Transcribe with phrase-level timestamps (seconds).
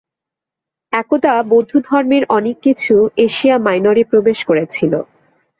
[0.93, 4.93] একদা বৌদ্ধধর্মের অনেক কিছু এশিয়া মাইনরে প্রবেশ করেছিল।